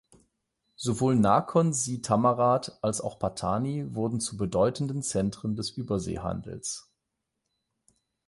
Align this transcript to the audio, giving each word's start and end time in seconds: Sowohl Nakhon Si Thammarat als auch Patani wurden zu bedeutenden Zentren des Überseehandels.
Sowohl 0.77 1.15
Nakhon 1.15 1.73
Si 1.73 2.01
Thammarat 2.01 2.79
als 2.83 3.01
auch 3.01 3.19
Patani 3.19 3.85
wurden 3.93 4.19
zu 4.19 4.35
bedeutenden 4.35 5.03
Zentren 5.03 5.55
des 5.55 5.69
Überseehandels. 5.69 6.91